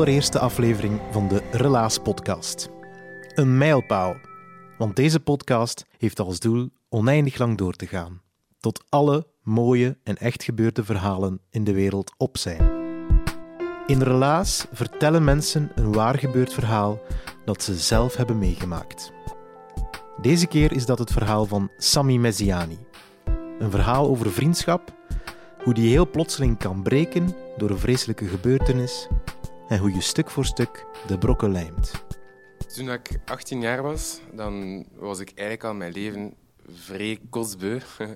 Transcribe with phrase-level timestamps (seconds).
[0.00, 2.68] Allereerste aflevering van de Relaas Podcast.
[3.34, 4.16] Een mijlpaal,
[4.78, 8.20] want deze podcast heeft als doel oneindig lang door te gaan,
[8.60, 12.70] tot alle mooie en echt gebeurde verhalen in de wereld op zijn.
[13.86, 17.00] In Relaas vertellen mensen een waar gebeurd verhaal
[17.44, 19.12] dat ze zelf hebben meegemaakt.
[20.20, 22.78] Deze keer is dat het verhaal van Sami Messiani.
[23.58, 24.92] Een verhaal over vriendschap,
[25.64, 29.08] hoe die heel plotseling kan breken door een vreselijke gebeurtenis
[29.70, 31.92] en hoe je stuk voor stuk de brokken lijmt.
[32.74, 36.34] Toen ik 18 jaar was, dan was ik eigenlijk al mijn leven
[36.72, 37.78] vrij kostbeu.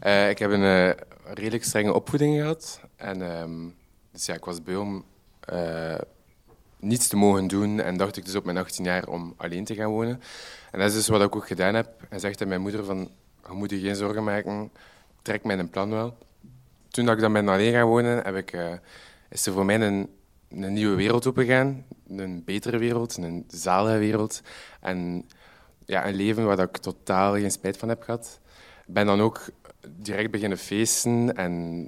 [0.00, 1.04] Eh, ik heb een eh,
[1.34, 2.80] redelijk strenge opvoeding gehad.
[2.96, 3.68] En, ehm,
[4.12, 5.04] dus ja, ik was beu om
[5.40, 5.98] eh,
[6.78, 7.80] niets te mogen doen.
[7.80, 10.20] En dacht ik dus op mijn 18 jaar om alleen te gaan wonen.
[10.70, 11.88] En dat is dus wat ik ook gedaan heb.
[12.08, 13.10] En zegt aan mijn moeder van,
[13.46, 14.70] je moet je geen zorgen maken.
[15.22, 16.16] Trek mij een plan wel.
[16.88, 18.58] Toen dat ik dan ben alleen gaan wonen, heb ik,
[19.28, 20.08] is er voor mij een,
[20.54, 21.84] een nieuwe wereld opengegaan.
[22.08, 24.42] Een betere wereld, een zalige wereld.
[24.80, 25.26] En
[25.84, 28.40] ja, een leven waar ik totaal geen spijt van heb gehad.
[28.86, 29.40] Ik ben dan ook
[29.88, 31.86] direct beginnen feesten en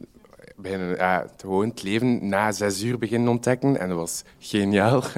[0.57, 3.79] beginnen, ja, gewoon het leven na zes uur beginnen ontdekken.
[3.81, 5.03] En dat was geniaal.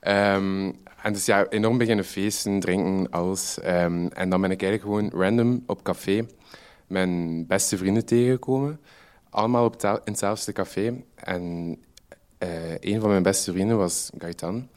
[0.00, 0.72] Ehm,
[1.02, 3.60] en dus ja, enorm beginnen feesten, drinken, alles.
[3.60, 6.26] Ehm, en dan ben ik eigenlijk gewoon random op café
[6.88, 8.80] mijn beste vrienden tegengekomen.
[9.30, 11.02] Allemaal op in hetzelfde café.
[11.14, 11.76] En
[12.38, 14.68] eh, een van mijn beste vrienden was Gaetan.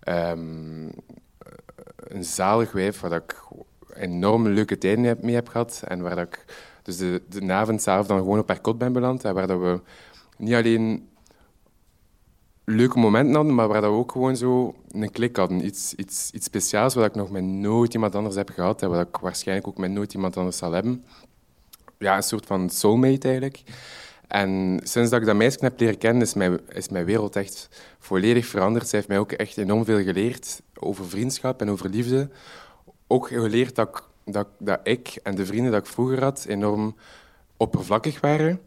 [0.00, 0.84] Ehm,
[1.96, 3.42] een zalig wijf waar ik
[3.94, 5.82] enorm leuke tijden mee heb gehad.
[5.86, 6.44] En waar dat ik
[6.82, 9.24] dus de, de avond zelf dan gewoon op haar ben beland.
[9.24, 9.80] En waar dat we
[10.36, 11.08] niet alleen
[12.64, 15.64] leuke momenten hadden, maar waar dat we ook gewoon zo een klik hadden.
[15.64, 18.82] Iets, iets, iets speciaals wat ik nog met nooit iemand anders heb gehad.
[18.82, 21.04] En wat ik waarschijnlijk ook met nooit iemand anders zal hebben.
[21.98, 23.62] Ja, een soort van soulmate eigenlijk.
[24.34, 27.68] En sinds dat ik dat meisje heb leren kennen, is mijn, is mijn wereld echt
[27.98, 28.88] volledig veranderd.
[28.88, 32.28] Zij heeft mij ook echt enorm veel geleerd over vriendschap en over liefde.
[33.06, 34.02] Ook geleerd dat ik,
[34.32, 36.96] dat, dat ik en de vrienden dat ik vroeger had enorm
[37.56, 38.60] oppervlakkig waren.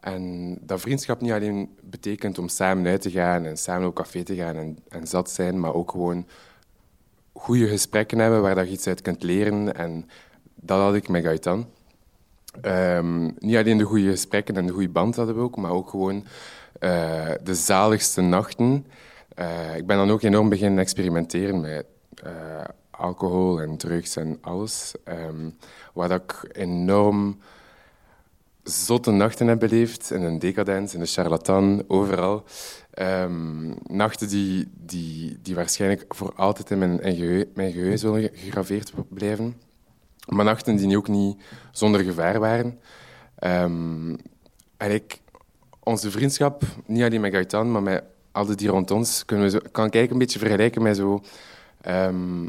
[0.00, 4.22] En dat vriendschap niet alleen betekent om samen uit te gaan en samen op café
[4.22, 6.26] te gaan en, en zat zijn, maar ook gewoon
[7.32, 9.74] goede gesprekken hebben waar je iets uit kunt leren.
[9.74, 10.08] En
[10.54, 11.66] dat had ik met Gaetan.
[12.60, 15.88] Ehm, niet alleen de goede gesprekken en de goede band hadden we ook, maar ook
[15.88, 16.24] gewoon
[16.78, 18.86] eh, de zaligste nachten.
[19.34, 21.84] Eh, ik ben dan ook enorm beginnen experimenteren met
[22.22, 22.32] eh,
[22.90, 24.94] alcohol en drugs en alles.
[25.04, 25.50] Ehm,
[25.92, 27.38] waar ik enorm
[28.62, 30.10] zotte nachten heb beleefd.
[30.10, 32.44] In een decadent, in een charlatan, overal.
[32.90, 38.92] Ehm, nachten die, die, die waarschijnlijk voor altijd in mijn, in mijn geheugen zullen gegraveerd
[39.08, 39.69] blijven.
[40.30, 41.42] Maar nachten die ook niet
[41.72, 42.80] zonder gevaar waren.
[43.38, 44.16] Ehm,
[44.76, 45.20] en ik,
[45.80, 49.58] onze vriendschap, niet alleen met Gaetan, maar met al die rond ons, kunnen we zo,
[49.72, 51.22] kan ik een beetje vergelijken met zo...
[51.80, 52.48] ehm,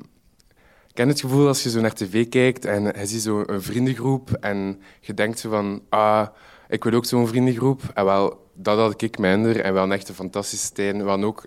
[0.93, 4.31] ken het gevoel als je zo naar tv kijkt en je ziet zo een vriendengroep
[4.31, 6.27] en je denkt zo van, ah,
[6.71, 7.81] ik wil ook zo'n vriendengroep.
[7.93, 10.97] En wel, dat had ik minder en wel een echt een fantastische tijd.
[10.97, 11.43] We ook,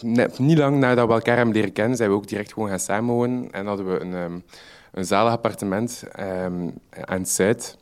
[0.00, 2.80] net, niet lang nadat we elkaar hebben leren kennen, zijn we ook direct gewoon gaan
[2.80, 3.50] samenwonen.
[3.50, 4.42] En hadden we een, um,
[4.92, 6.74] een zalig appartement um,
[7.04, 7.78] aan het Zuid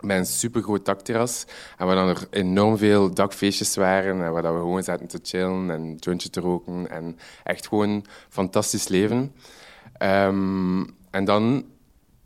[0.00, 1.46] met een supergroot dakterras.
[1.76, 4.22] En waar dan er enorm veel dakfeestjes waren.
[4.22, 6.90] En waar we gewoon zaten te chillen en een jointje te roken.
[6.90, 9.32] En echt gewoon fantastisch leven.
[10.02, 11.64] Um, en dan,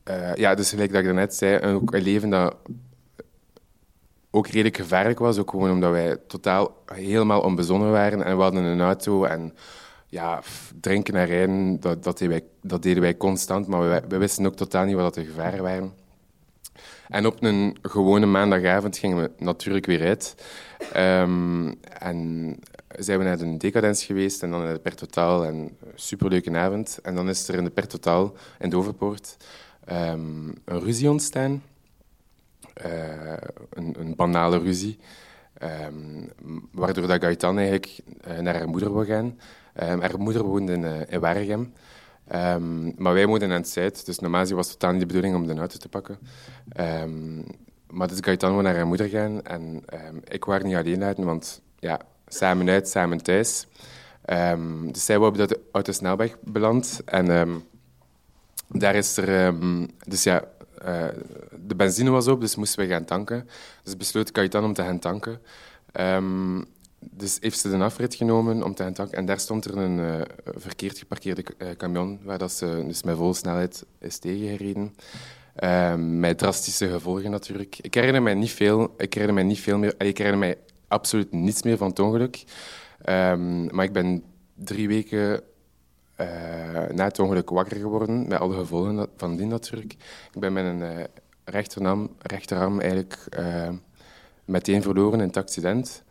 [0.08, 2.56] uh, ja, dus gelijk dat ik daarnet zei, ook een leven dat
[4.34, 5.38] ook redelijk gevaarlijk was.
[5.38, 8.24] Ook gewoon omdat wij totaal helemaal onbezonnen waren.
[8.24, 9.54] En we hadden een auto en
[10.06, 10.42] ja,
[10.80, 13.66] drinken en rijden, dat, dat, deden wij, dat deden wij constant.
[13.66, 15.92] Maar we, wisten ook totaal niet wat de gevaren waren.
[17.08, 20.34] En op een gewone maandagavond gingen we natuurlijk weer uit.
[20.96, 22.56] Um, en
[22.98, 25.44] zijn we naar de Decadens geweest en dan naar de Pertotaal.
[25.44, 26.98] En superleuke avond.
[27.02, 29.36] En dan is er in de Pertotaal in de Overpoort
[29.90, 31.62] um, een ruzie ontstaan.
[32.86, 33.32] Uh,
[33.70, 34.98] een, een, banale ruzie.
[35.62, 36.30] Um,
[36.72, 37.98] waardoor dat Gaetan eigenlijk
[38.28, 39.38] uh, naar haar moeder wil gaan.
[39.74, 41.72] haar moeder woonde in, uh, in Waregem.
[42.34, 45.34] Um, maar wij woonden aan het Zuid, dus normaal was het totaal niet de bedoeling
[45.34, 46.18] om de auto te pakken.
[47.86, 49.84] Maar dus Gaetano naar haar moeder gaan en
[50.28, 53.66] ik was niet alleen uit, want ja, samen uit, samen thuis.
[54.90, 57.64] dus zij waren op de autosnelweg beland en
[58.68, 59.54] daar is er...
[60.06, 60.44] dus ja,
[60.86, 61.04] uh,
[61.66, 63.48] de benzine was op, dus moesten we gaan tanken.
[63.82, 65.40] Dus besloot Gaetan om te gaan tanken.
[67.10, 69.18] Dus heeft ze de afrit genomen om te gaan tanken.
[69.18, 73.16] En daar stond er een uh, verkeerd geparkeerde uh, camion, waar dat ze dus met
[73.16, 74.94] volle snelheid is tegengereden.
[75.60, 77.78] Uh, met drastische gevolgen natuurlijk.
[77.80, 79.94] Ik herinner mij niet veel, ik herinner mij niet veel meer.
[79.98, 80.58] Ik herinner mij
[80.88, 82.44] absoluut niets meer van het ongeluk.
[83.08, 84.22] Um, maar ik ben
[84.54, 85.42] drie weken
[86.20, 86.26] uh,
[86.88, 89.92] na het ongeluk wakker geworden, met alle gevolgen van die natuurlijk.
[90.32, 91.06] Ik ben met een
[91.44, 93.28] rechterarm, rechterarm eigenlijk
[94.44, 96.02] meteen verloren in het accident.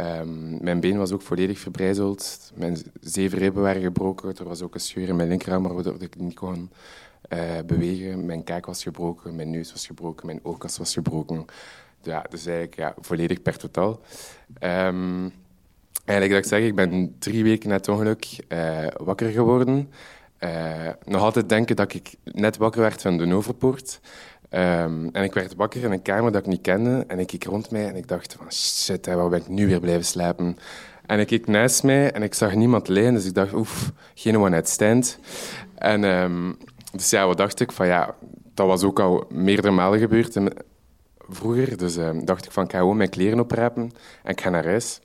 [0.00, 2.52] Um, mijn been was ook volledig verbrijzeld.
[2.54, 4.36] Mijn zeven ribben waren gebroken.
[4.36, 6.70] Er was ook een scheur in mijn linkerarm waardoor ik niet kon
[7.66, 8.26] bewegen.
[8.26, 11.44] Mijn kaak was gebroken, mijn neus was gebroken, mijn oogkas was gebroken.
[12.02, 14.00] Ja, dus eigenlijk ja, volledig per totaal.
[14.60, 15.32] Um,
[16.06, 19.90] eigenlijk dat ik zeg, ik ben drie weken na het ongeluk uh, wakker geworden.
[20.40, 20.50] Uh,
[21.04, 24.00] nog altijd denken dat ik net wakker werd van de Noverpoort.
[24.50, 27.04] Um, en ik werd wakker in een kamer dat ik niet kende.
[27.08, 29.80] En ik keek rond mij en ik dacht van shit, waar ben ik nu weer
[29.80, 30.56] blijven slapen?
[31.06, 33.14] En ik keek naast mij en ik zag niemand liggen.
[33.14, 35.18] Dus ik dacht, oef, geen one night stand.
[35.74, 36.56] En um,
[36.92, 37.72] dus ja, wat dacht ik?
[37.72, 38.14] Van ja,
[38.54, 40.36] dat was ook al meerdere malen gebeurd
[41.28, 41.76] vroeger.
[41.76, 43.82] Dus um, dacht ik van, ik ga gewoon mijn kleren oprapen
[44.22, 45.00] en ik ga naar huis.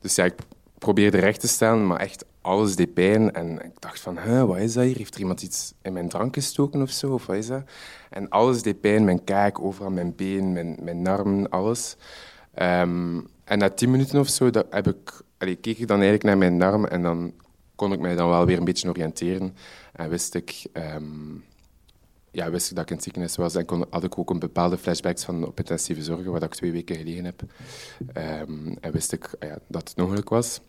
[0.00, 0.34] Dus ja, ik
[0.78, 3.32] probeerde recht te staan, maar echt alles deed pijn.
[3.32, 4.96] En ik dacht van, wat is dat hier?
[4.96, 7.12] Heeft er iemand iets in mijn drank gestoken of zo?
[7.12, 7.62] Of wat is dat?
[8.10, 9.04] En alles deed pijn.
[9.04, 11.96] Mijn kaak, overal mijn been, mijn, mijn armen, alles.
[12.62, 16.24] Um, en na tien minuten of zo dat heb ik, allee, keek ik dan eigenlijk
[16.24, 17.32] naar mijn arm en dan
[17.74, 19.56] kon ik mij dan wel weer een beetje oriënteren.
[19.92, 21.44] En wist ik, um,
[22.30, 23.54] ja, wist ik dat ik in ziekenhuis was.
[23.54, 26.72] En kon, had ik ook een bepaalde flashbacks van op intensieve zorgen, waar ik twee
[26.72, 27.42] weken gelegen heb.
[28.14, 30.60] Um, en wist ik ja, dat het ongeluk was.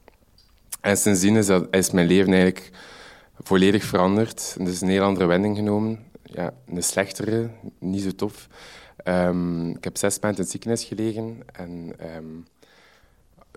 [0.81, 2.71] En sindsdien is, is mijn leven eigenlijk
[3.41, 4.55] volledig veranderd.
[4.57, 6.07] Het is een heel andere wending genomen.
[6.23, 7.49] Ja, een slechtere,
[7.79, 8.47] niet zo tof.
[9.03, 11.37] Um, ik heb zes maanden in het gelegen.
[11.51, 12.45] En, um,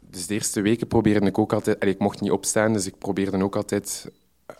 [0.02, 1.80] dus de eerste weken probeerde ik ook altijd...
[1.80, 4.10] Allee, ik mocht niet opstaan, dus ik probeerde ook altijd...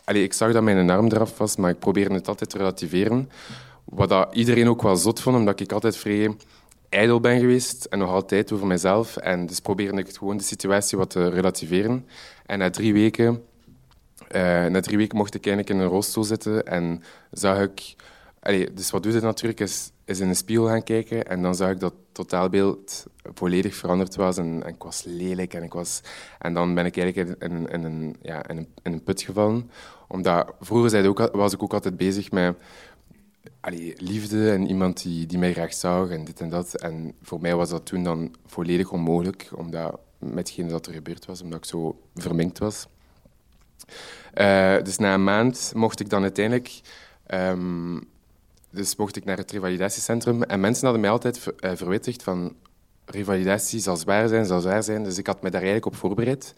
[0.03, 3.29] Allee, ik zag dat mijn arm eraf was, maar ik probeerde het altijd te relativeren.
[3.83, 6.35] Wat iedereen ook wel zot vond, omdat ik altijd vrij
[6.89, 9.17] ijdel ben geweest en nog altijd over mezelf.
[9.17, 12.07] En dus probeerde ik gewoon de situatie wat te relativeren.
[12.45, 13.43] En na drie weken,
[14.31, 17.95] uh, na drie weken mocht ik eigenlijk in een rolstoel zitten en zag ik...
[18.39, 21.55] Allee, dus wat doe je natuurlijk, is, is in de spiegel gaan kijken en dan
[21.55, 25.73] zag ik dat het totaalbeeld volledig veranderd was en, en, ik was lelijk en ik
[25.73, 26.01] was...
[26.39, 29.71] En dan ben ik eigenlijk in, in, een, ja, in, een, in een put gevallen.
[30.07, 32.55] Omdat vroeger ook, was ik ook altijd bezig met
[33.59, 36.73] allee, liefde en iemand die, die mij graag zag en dit en dat.
[36.75, 41.25] En voor mij was dat toen dan volledig onmogelijk, omdat met hetgeen dat er gebeurd
[41.25, 42.87] was, omdat ik zo verminkt was.
[44.35, 46.81] Uh, dus na een maand mocht ik dan uiteindelijk...
[47.33, 48.11] Um,
[48.73, 50.43] dus mocht ik naar het revalidatiecentrum.
[50.43, 52.55] En mensen hadden mij altijd ver, uh, verwittigd van...
[53.05, 55.03] Revalidatie zal zwaar zijn, zal zwaar zijn.
[55.03, 56.53] Dus ik had me daar eigenlijk op voorbereid.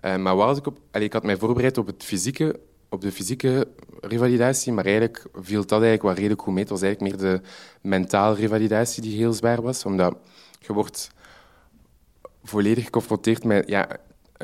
[0.00, 3.12] Uh, maar wat ik, op, allee, ik had mij voorbereid op, het fysieke, op de
[3.12, 3.68] fysieke
[4.00, 6.62] revalidatie, maar eigenlijk viel dat eigenlijk wel redelijk goed mee.
[6.62, 7.40] Het was eigenlijk meer de
[7.80, 10.16] mentale revalidatie die heel zwaar was, omdat
[10.58, 11.10] je wordt
[12.42, 13.88] volledig geconfronteerd met ja,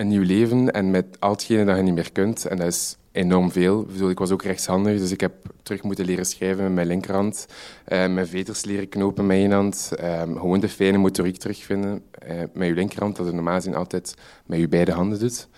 [0.00, 2.46] een nieuw leven en met al hetgene dat je niet meer kunt.
[2.46, 3.86] En dat is enorm veel.
[4.08, 7.46] Ik, was ook rechtshandig, dus ik heb terug moeten leren schrijven met mijn linkerhand.
[7.88, 9.90] Uh, mijn veters leren knopen met één hand.
[10.02, 14.14] Um, gewoon de fijne motoriek terugvinden uh, met je linkerhand, dat je normaal gezien altijd
[14.46, 15.48] met je beide handen doet.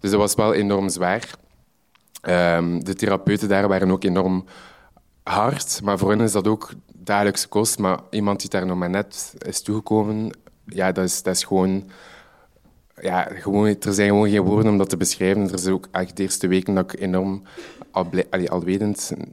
[0.00, 1.30] Dus dat was wel enorm zwaar.
[2.28, 4.44] Um, de therapeuten daar waren ook enorm
[5.22, 7.78] hard, maar voor hen is dat ook dagelijkse kost.
[7.78, 10.36] Maar iemand die daar nog maar net is toegekomen,
[10.66, 11.90] ja, dat is, dat is gewoon
[13.00, 15.48] ja, gewoon, er zijn gewoon geen woorden om dat te beschrijven.
[15.48, 17.42] Er is ook echt de eerste weken dat ik enorm
[17.90, 18.06] al,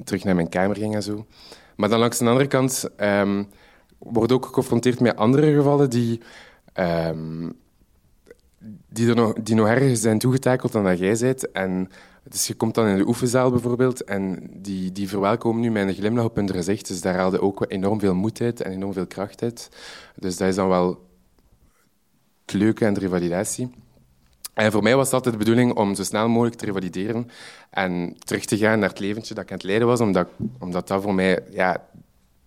[0.04, 1.26] terug naar mijn kamer ging en zo.
[1.76, 3.48] Maar dan langs de andere kant um,
[3.98, 6.22] word ook geconfronteerd met andere gevallen die,
[6.74, 7.54] um,
[8.90, 11.52] die, nog, die nog erger zijn toegetakeld dan dat jij bent.
[11.52, 11.90] En
[12.24, 16.26] dus je komt dan in de oefenzaal bijvoorbeeld en die, die verwelkomen nu een glimlach
[16.26, 16.88] op hun gezicht.
[16.88, 19.70] Dus daar haalde ook enorm veel moed uit en enorm veel kracht uit.
[20.16, 21.10] Dus dat is dan wel
[22.54, 23.70] leuke en de revalidatie.
[24.54, 27.30] En voor mij was het altijd de bedoeling om zo snel mogelijk te revalideren
[27.70, 30.28] en terug te gaan naar het leventje dat ik aan het leiden was, omdat,
[30.60, 31.88] omdat dat voor mij ja,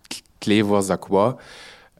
[0.07, 1.35] het leven was dat ik.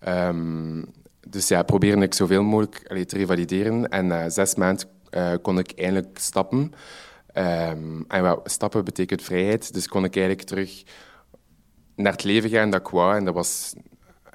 [0.07, 0.85] Um,
[1.27, 3.89] dus ja, probeerde ik zoveel mogelijk te revalideren.
[3.89, 6.73] En na zes maanden uh, kon ik eindelijk stappen.
[7.33, 10.83] Um, en well, stappen betekent vrijheid, dus kon ik eigenlijk terug
[11.95, 13.15] naar het leven gaan dat ik.
[13.15, 13.73] En dat was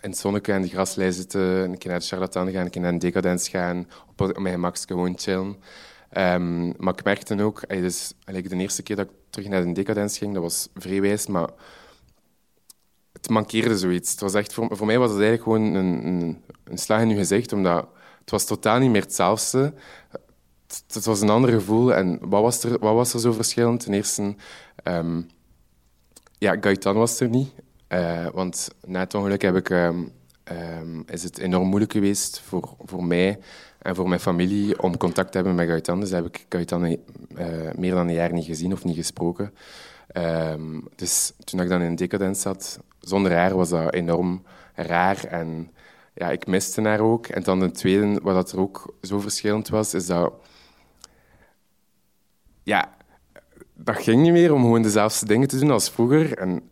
[0.00, 2.80] in het zonnetje en de graslei zitten, een keer naar de charlatan gaan, een keer
[2.80, 5.56] naar een decadens gaan, op, mijn gemak gewoon chillen.
[6.16, 10.18] Um, maar ik merkte ook, dus, de eerste keer dat ik terug naar de decadens
[10.18, 11.48] ging, dat was vrij maar
[13.12, 14.10] het mankeerde zoiets.
[14.10, 17.08] Het was echt, voor, voor mij was het eigenlijk gewoon een, een, een slag in
[17.08, 17.88] je gezicht, omdat
[18.20, 19.74] het was totaal niet meer hetzelfde.
[20.66, 21.94] Het, het was een ander gevoel.
[21.94, 23.80] En wat was er, wat was er zo verschillend?
[23.80, 24.34] Ten eerste,
[24.84, 25.28] um,
[26.38, 27.52] ja, Gaetan was er niet.
[27.92, 30.12] Uh, want na het ongeluk heb ik, um,
[30.44, 33.38] um, is het enorm moeilijk geweest voor, voor mij
[33.78, 36.00] en voor mijn familie om contact te hebben met Gaetan.
[36.00, 36.96] Dus heb ik Gaetan uh,
[37.74, 39.54] meer dan een jaar niet gezien of niet gesproken.
[40.16, 44.42] Um, dus toen ik dan in decadens zat, zonder haar was dat enorm
[44.74, 45.24] raar.
[45.24, 45.70] En
[46.14, 47.26] ja, ik miste haar ook.
[47.26, 50.32] En dan de tweede, wat dat er ook zo verschillend was, is dat...
[52.62, 52.96] Ja,
[53.74, 56.38] dat ging niet meer om gewoon dezelfde dingen te doen als vroeger.
[56.38, 56.69] En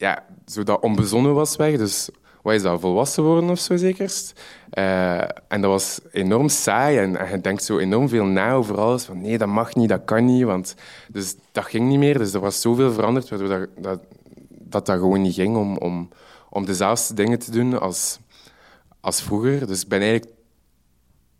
[0.00, 1.76] ja, zo dat onbezonnen was weg.
[1.76, 2.08] Dus
[2.42, 4.40] wat is dat, volwassen worden of zo zekerst?
[4.74, 8.78] Uh, en dat was enorm saai en, en, je denkt zo enorm veel na over
[8.80, 9.04] alles.
[9.04, 10.44] Van nee, dat mag niet, dat kan niet.
[10.44, 10.74] Want,
[11.08, 12.18] dus dat ging niet meer.
[12.18, 16.08] Dus er was zoveel veranderd dat, dat, dat, dat gewoon niet ging om, om,
[16.50, 18.18] om dezelfde dingen te doen als,
[19.00, 19.66] als vroeger.
[19.66, 20.32] Dus ik ben eigenlijk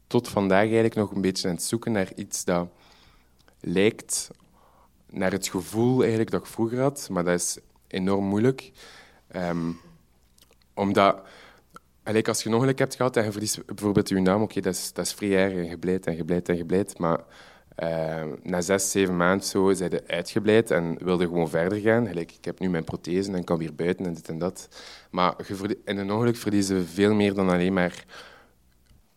[0.06, 2.68] tot vandaag eigenlijk nog een beetje aan het zoeken naar iets dat
[3.60, 4.30] lijkt
[5.10, 7.08] naar het gevoel eigenlijk dat ik vroeger had.
[7.10, 7.58] Maar dat is
[7.92, 8.72] enorm moeilijk.
[9.36, 9.80] Um,
[10.74, 11.20] omdat,
[11.94, 14.74] eigenlijk als je een ongeluk hebt gehad en je verliest bijvoorbeeld je naam, oké, dat,
[14.74, 16.98] is, dat is vrij erg en gebleid en gebleid en.
[16.98, 17.20] Maar
[17.82, 22.06] uh, na zes, zeven maanden zo zijn je uitgebleid en wilde gewoon verder gaan.
[22.06, 24.68] Gelijk, ik heb nu mijn prothese en kan weer buiten en dit en dat.
[25.10, 28.04] Maar je in een ongeluk verliezen veel meer dan alleen maar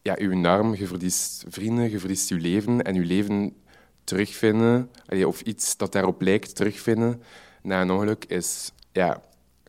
[0.01, 0.75] ja, je arm.
[0.75, 2.81] Je verliest vrienden, je verliest je leven.
[2.81, 3.55] En je leven
[4.03, 4.89] terugvinden,
[5.25, 7.21] of iets dat daarop lijkt terugvinden,
[7.63, 9.22] na een ongeluk is ja,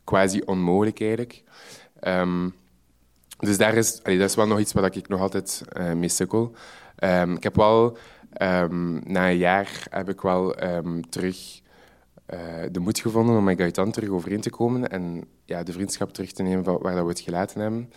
[0.05, 1.43] quasi onmogelijk eigenlijk.
[2.01, 2.55] Um,
[3.39, 6.53] dus daar is, dat is wel nog iets waar ik nog altijd uh, mee sukkel.
[6.99, 7.97] Um, ik heb wel,
[8.43, 10.55] um, na een jaar heb ik wel
[11.09, 11.61] terug
[12.35, 16.13] uh, de moed gevonden om met Gaetan terug overeen te komen en ja, de vriendschap
[16.13, 17.93] terug te nemen waar dat we het gelaten hebben.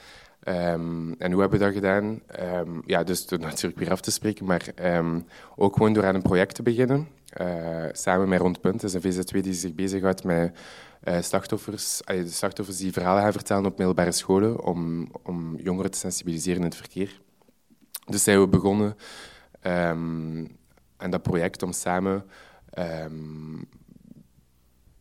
[0.49, 2.21] Um, en hoe hebben we dat gedaan?
[2.39, 5.25] Um, ja, dus door natuurlijk weer af te spreken, maar um,
[5.55, 7.07] ook gewoon door aan een project te beginnen.
[7.41, 10.57] Uh, samen met Rondpunt, dat is een VZW die zich bezighoudt met
[11.03, 15.97] uh, slachtoffers, uh, slachtoffers die verhalen gaan vertellen op middelbare scholen om, om jongeren te
[15.97, 17.21] sensibiliseren in het verkeer.
[18.05, 18.95] Dus zijn we begonnen
[20.97, 22.25] aan dat project om samen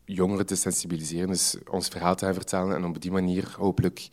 [0.05, 4.09] jongeren te sensibiliseren, dus ons verhaal te gaan vertellen en op die manier hopelijk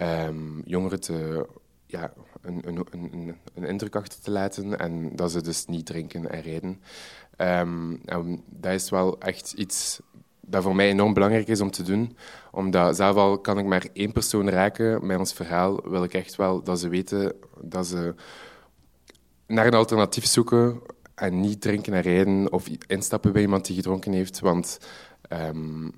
[0.00, 1.46] um, jongeren te,
[1.86, 6.30] ja, een, een, een, een, indruk achter te laten en dat ze dus niet drinken
[6.30, 6.82] en rijden.
[7.36, 10.00] Um, en dat is wel echt iets
[10.40, 12.16] dat voor mij enorm belangrijk is om te doen.
[12.50, 16.36] Omdat zelf al kan ik maar één persoon raken met ons verhaal, wil ik echt
[16.36, 18.14] wel dat ze weten dat ze
[19.46, 20.80] naar een alternatief zoeken
[21.14, 24.40] en niet drinken en rijden of instappen bij iemand die gedronken heeft.
[24.40, 24.78] Want
[25.28, 25.92] um,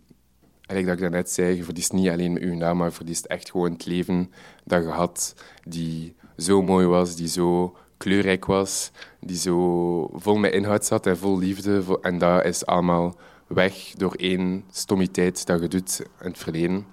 [0.73, 3.50] eigenlijk dat ik daarnet zei, je verliest niet alleen uw naam, maar je verliest echt
[3.50, 4.33] gewoon het leven
[4.64, 10.52] dat je had, die zo mooi was, die zo kleurrijk was, die zo vol met
[10.52, 11.99] inhoud zat en vol liefde.
[12.00, 16.87] En dat is allemaal weg door één stommiteit dat je doet in het verleden.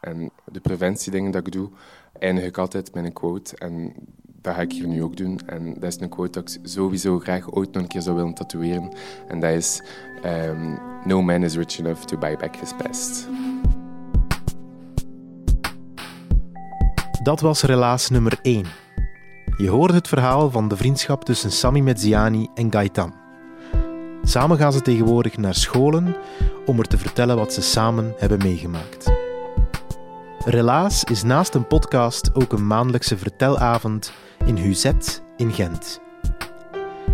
[0.00, 1.70] En de preventiedingen dat ik doe,
[2.18, 3.56] eindig ik altijd met een quote.
[3.56, 3.94] En
[4.44, 5.40] dat ga ik hier nu ook doen.
[5.46, 8.34] En dat is een quote dat ik sowieso graag ooit nog een keer zou willen
[8.34, 8.92] tatoeëren.
[9.28, 9.82] En dat is...
[10.22, 10.74] ehm,
[11.04, 13.28] no man is rich enough to buy back his past.
[17.22, 18.64] Dat was relaas nummer 1.
[19.56, 23.14] Je hoorde het verhaal van de vriendschap tussen Sami Mezziani en Gaetan.
[24.22, 26.16] Samen gaan ze tegenwoordig naar scholen
[26.66, 29.23] om er te vertellen wat ze samen hebben meegemaakt.
[30.46, 34.12] Relaas is naast een podcast ook een maandelijkse vertelavond
[34.44, 36.00] in Huzet in Gent.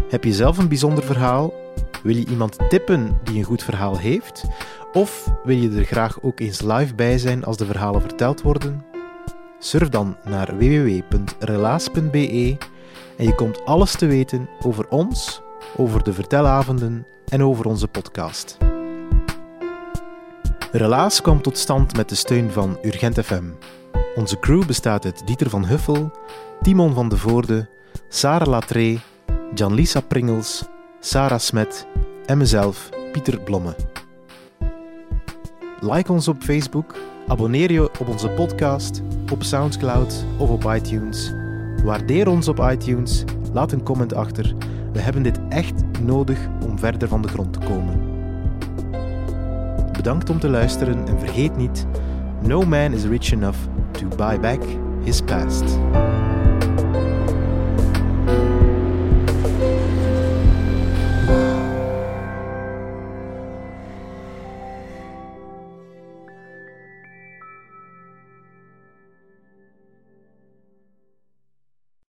[0.08, 1.52] Heb je zelf een bijzonder verhaal?
[2.02, 4.44] Wil je iemand tippen die een goed verhaal heeft?
[4.92, 8.84] Of wil je er graag ook eens live bij zijn als de verhalen verteld worden?
[9.58, 11.99] Surf dan naar www.relaas.be
[13.16, 15.42] en je komt alles te weten over ons,
[15.76, 18.58] over de vertelavonden en over onze podcast.
[20.72, 23.44] Relaas kwam tot stand met de steun van Urgent FM.
[24.14, 26.10] Onze crew bestaat uit Dieter van Huffel,
[26.62, 27.68] Timon van de Voorde,
[28.08, 28.62] Sarah
[29.54, 30.64] Jan-Lisa Pringels,
[31.00, 31.86] Sarah Smet
[32.26, 33.74] en mezelf, Pieter Blomme.
[35.80, 36.94] Like ons op Facebook,
[37.28, 41.32] abonneer je op onze podcast, op Soundcloud of op iTunes.
[41.84, 44.54] Waardeer ons op iTunes, laat een comment achter.
[44.92, 48.09] We hebben dit echt nodig om verder van de grond te komen.
[49.92, 51.87] Bedankt om te luisteren en vergeet niet:
[52.42, 53.59] No man is rich enough
[53.90, 54.62] to buy back
[55.04, 55.64] his past.